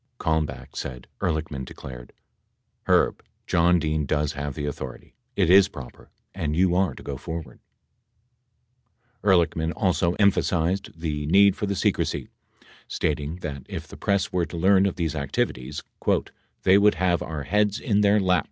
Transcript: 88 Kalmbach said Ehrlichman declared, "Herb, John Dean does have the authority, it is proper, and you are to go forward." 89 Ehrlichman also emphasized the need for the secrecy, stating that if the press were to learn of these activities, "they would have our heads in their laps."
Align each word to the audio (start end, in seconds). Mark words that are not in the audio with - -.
88 0.19 0.19
Kalmbach 0.47 0.75
said 0.75 1.07
Ehrlichman 1.19 1.63
declared, 1.63 2.11
"Herb, 2.87 3.23
John 3.45 3.77
Dean 3.77 4.07
does 4.07 4.31
have 4.33 4.55
the 4.55 4.65
authority, 4.65 5.13
it 5.35 5.47
is 5.47 5.67
proper, 5.67 6.09
and 6.33 6.55
you 6.55 6.73
are 6.75 6.95
to 6.95 7.03
go 7.03 7.17
forward." 7.17 7.59
89 9.23 9.23
Ehrlichman 9.23 9.73
also 9.75 10.13
emphasized 10.13 10.99
the 10.99 11.27
need 11.27 11.55
for 11.55 11.67
the 11.67 11.75
secrecy, 11.75 12.29
stating 12.87 13.35
that 13.43 13.61
if 13.69 13.87
the 13.87 13.95
press 13.95 14.33
were 14.33 14.47
to 14.47 14.57
learn 14.57 14.87
of 14.87 14.95
these 14.95 15.13
activities, 15.13 15.83
"they 16.63 16.79
would 16.79 16.95
have 16.95 17.21
our 17.21 17.43
heads 17.43 17.79
in 17.79 18.01
their 18.01 18.19
laps." 18.19 18.39